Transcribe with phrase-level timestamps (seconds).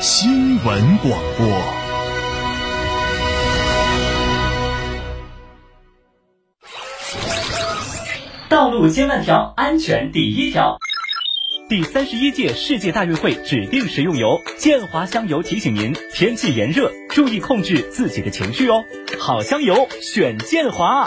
[0.00, 1.62] 新闻广播。
[8.48, 10.78] 道路千万条，安全第一条。
[11.68, 18.84] 第三十一届世界大运会指定食用油建华香油提醒您：天气炎热，注意控制自己的情绪哦。
[19.18, 21.06] 好香油，选建华。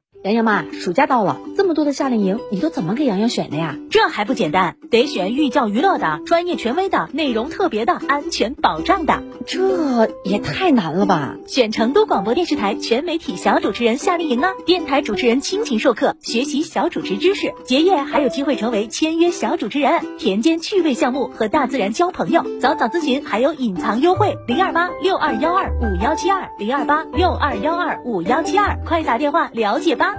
[0.23, 3.75] 洋洋妈，暑假到了，这么多的夏令营，你都怎么给洋洋选的呀？
[3.89, 9.23] 这还不简单，得选寓教于乐的、专业权威的、内容特别的、安全保障的。
[9.47, 11.37] 这也太难了吧！
[11.47, 22.45] 选成都广播电视台全媒体小主持人夏令营啊，电台主持人倾情授课，学习小主持知识，结业还有机会成为签约小主持人，田间趣味项目和大自然交朋友。
[22.59, 30.10] 早早咨询还有隐藏优惠，零二八六二幺二五幺七二零二八六二幺二五幺七二，快打电话了解吧。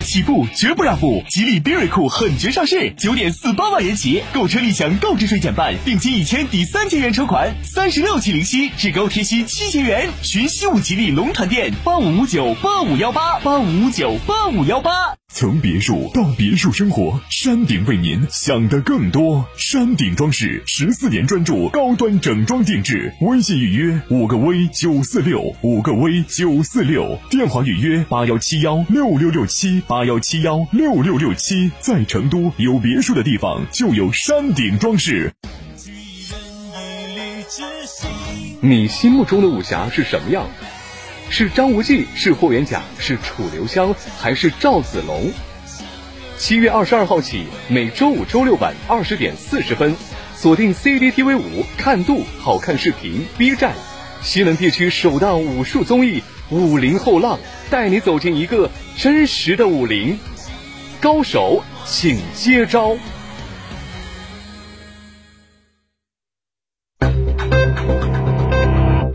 [0.00, 10.08] 起步绝不让步，吉利缤瑞酷狠绝上市，九点四八万元起，购车立享购置税减半，定金一千抵三千元车款，三十六期零息，至高贴息七千元。
[10.22, 15.19] 寻西武吉利龙潭店，八五五九八五幺八八五五九八五幺八。
[15.32, 19.46] 从别墅到别墅生活，山顶为您想的更多。
[19.56, 31.70] 山顶装饰十四年专注高端整装定制，微信预约五个 V 九四六五个 V 九四六，电话预约八幺七幺六六六七八幺七幺六六六七。
[31.78, 35.32] 在成都有别墅的地方就有山顶装饰。
[38.60, 40.46] 你心目中的武侠是什么样？
[41.32, 45.30] 是张无忌，是霍元甲，是楚留香，还是赵子龙？
[46.36, 49.94] 七月二十二号起，每周五、周六晚二十点四十分，
[50.34, 53.74] 锁定 CCTV 五看度好看视频 B 站，
[54.20, 56.20] 西南地区首档武术综艺
[56.50, 57.38] 《武林后浪》，
[57.70, 58.68] 带你走进一个
[58.98, 60.18] 真实的武林，
[61.00, 62.96] 高手请接招。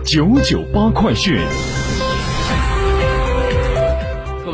[0.06, 1.38] 九九八快讯。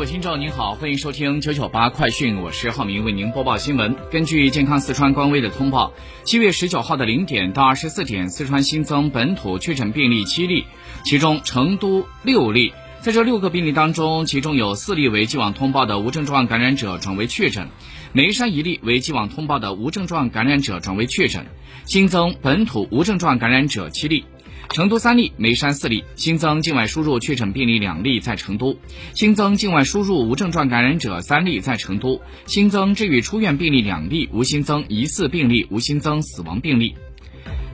[0.04, 3.94] 听众您好，欢迎收听九九八快讯，我是浩明，为您播报新闻。
[4.10, 5.92] 根据健康四川官微的通报，
[6.24, 10.64] 七月十九号的零点到二十四点，四川新增本土确诊病例七例，
[11.04, 12.72] 其中成都六例。
[13.00, 17.68] 在这六个病例当中，其中有四例为既往通报的无症状感染者转为确诊，
[18.12, 21.46] 眉山一例为既往通报的无症状感染者转为确诊，
[21.84, 24.24] 新增本土无症状感染者七例。
[24.72, 28.78] 成都三例，眉山四例，新增境外输入确诊病例两例在成都，
[29.12, 36.94] 新增境外输入无症状感染者三例在成都，新增治愈出院病例两例，无新增疑似病例，无新增死亡病例。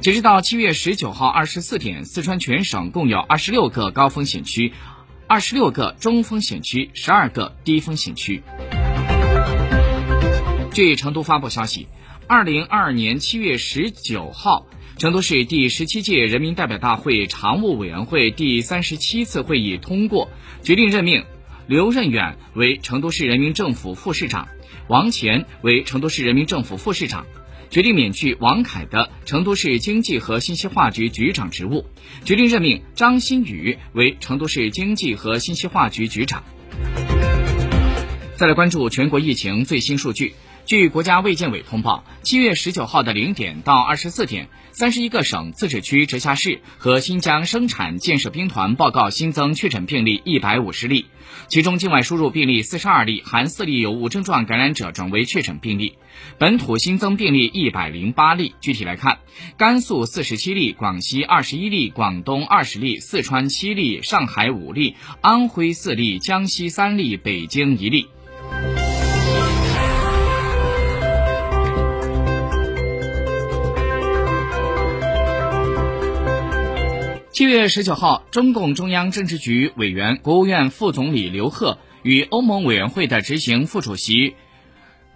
[0.00, 4.72] 截止到七月十九号二十四点，四川全省共有二十六个高风险区，
[5.28, 8.42] 二十六个中风险区，十二个低风险区。
[10.72, 11.86] 据成都发布消息，
[12.26, 14.66] 二零二二年七月十九号。
[14.98, 20.28] 成都市第十七届人民代表大会常务委员会第三十七次会议通过
[20.64, 21.24] 决定，任命
[21.68, 24.48] 刘任远为成都市人民政府副市长，
[24.88, 27.26] 王乾为成都市人民政府副市长，
[27.70, 31.86] 决定免去王凯的成都市经济和信息化局局长职务，
[32.24, 36.42] 决定任命张新宇为成都市经济和信息化局局长。
[38.34, 40.34] 再来关注全国疫情最新数据。
[40.68, 51.06] 据国家卫健委通报，七月十九号的零点到二十四点，三十一个省、自治区、直辖市和新疆生产建设兵团报告新增确诊病例一百五十例，
[51.48, 55.94] 其中境外输入病例四十二例，含四例有无症状感染者转为确诊病例，
[56.36, 58.54] 本土新增病例一百零八例。
[58.60, 59.20] 具体来看，
[59.56, 68.08] 甘肃四十七例，广西二十一例，广东二十例，四川七例，上海五例，安徽四例，江西三例，北京一例。
[77.38, 84.34] 七月十九号，中共中央政治局委员、国务院副总理刘鹤与欧盟委员会的执行副主席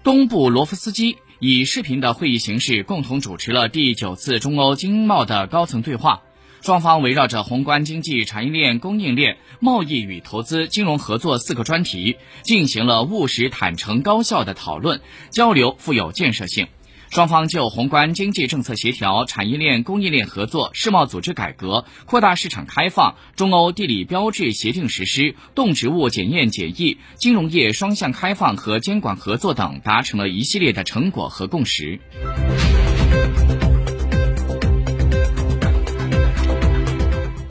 [0.04, 6.22] 东布罗夫斯基以视频的会议形式共同主持了第九次中欧经贸的高层对话。
[6.60, 16.69] 双方围绕着宏观经济、产业链、供应链、贸易与投资、金融合作四个专题，进行了务实、坦诚、高效的讨论交流，富有建设性。
[17.12, 32.00] 双方就宏观经济政策协调、产业链供应链合作、世贸组织改革、扩大市场开放、中欧地理标志协定实施、动植物检验检疫、金融业双向开放和监管合作等达成了一系列的成果和共识。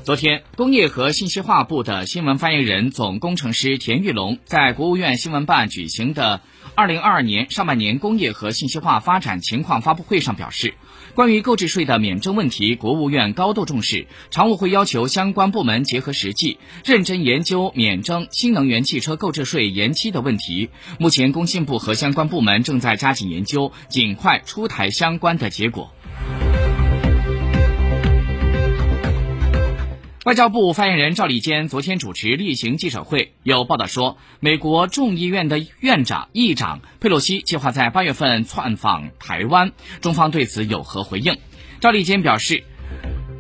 [0.03, 6.41] 昨天，工业和信息化部的新闻发言人、总工程师田玉龙在国务院新闻办举行的。
[6.73, 10.73] 二零二二年上半年工业和信息化发展情况发布会上表示，
[11.13, 20.69] 关于购置税的免征问题，国务院高度重视，常务会要求相关部门结合实际，认真研究免征新能源汽车购置税延期的问题。
[20.97, 25.91] 目前，工信部和相关部门正在加紧研究，尽快出台相关的结果。
[30.23, 41.39] 外交部发言人赵立坚昨天主持例行记者会，有报道说，美国众议院的院长、议长佩洛西计划在八月份窜访台湾，中方对此有何回应？
[41.79, 42.63] 赵立坚表示，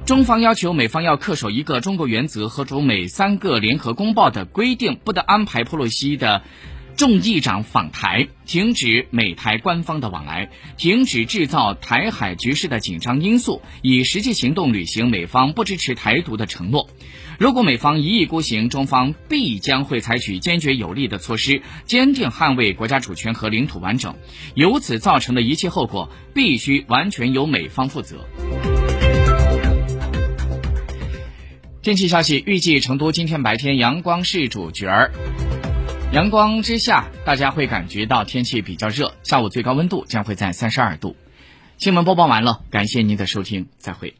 [0.07, 6.41] 中方要求美方要恪守一个中国原则和中美三个联合公报的规定，不得安排佩洛西的。
[6.95, 16.87] 众议长访台，停止美台官方的往来，停止制造台海局势的紧张因素，以实际行动履行美方不支持台独的承诺。
[17.39, 24.15] 如果美方一意孤行，中方必将会采取坚决有力的措施，坚定捍卫国家主权和领土完整。
[24.53, 28.25] 由此造成的一切后果，必须完全由美方负责。
[31.81, 35.11] 天气消息，预计成都今天白天阳光是主角儿。
[36.11, 41.15] 阳光之下，大家会感觉到天气比较热，下午最高温度将会在三十二度。
[41.77, 44.15] 新闻播报完了，感谢您的收听，再会。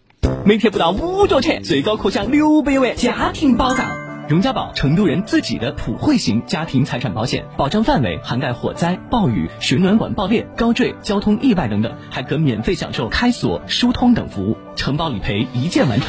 [0.46, 3.92] 每天不到五角钱，最高可享六百万家庭保障。
[4.30, 16.08] 荣家宝，成都人自己的普惠型家庭财产保险，保障范围涵盖火灾、暴雨、水暖管爆裂、高坠、交通意外等等，还可免费享受开锁、疏通等服务，承保理赔一键完成。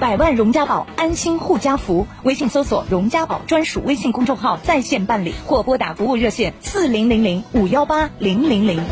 [0.00, 2.06] 百万荣家宝，安心护家福。
[2.22, 8.82] 微信搜索“荣家宝”专属微信公众号，在线办理或拨打服务热线四零零零五幺八零零零。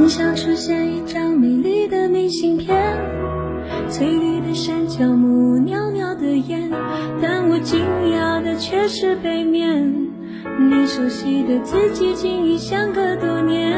[0.00, 2.74] 心上出现一张美丽的明信片，
[3.90, 6.70] 翠绿的山脚木，袅袅的烟，
[7.20, 7.84] 但我惊
[8.16, 9.92] 讶的却是背面，
[10.58, 13.76] 你熟悉的字迹竟已相隔多年。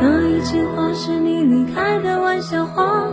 [0.00, 3.08] 那一句话是你离开的玩笑话，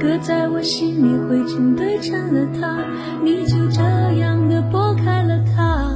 [0.00, 2.78] 搁在我心里灰尘堆成了塔，
[3.24, 3.82] 你就这
[4.20, 5.92] 样的拨开了它。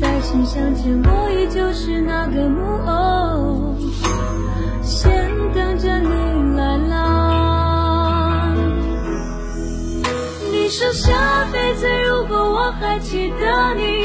[0.00, 2.73] 在信箱前，我依旧是那个木
[10.76, 14.02] 说下辈子如果我还记得你，